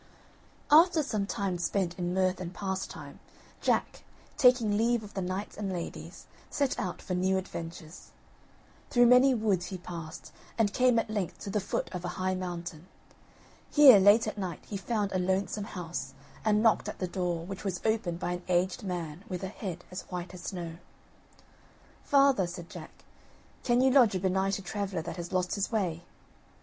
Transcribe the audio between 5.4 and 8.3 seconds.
and ladies, set out for new adventures.